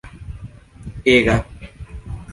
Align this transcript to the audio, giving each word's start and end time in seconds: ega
ega 1.05 1.35